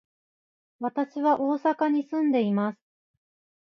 [0.79, 2.79] 私は大阪に住んでいます。